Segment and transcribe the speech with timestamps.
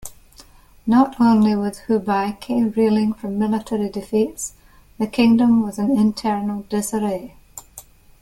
[0.87, 4.53] Not only was Hubaekje reeling from military defeats,
[4.97, 7.35] the kingdowm was in internal disarray.